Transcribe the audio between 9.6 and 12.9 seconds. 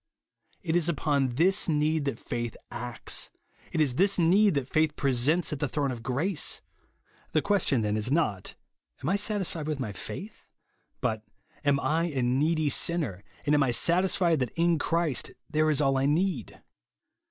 with my faith? but, Am 1 a needy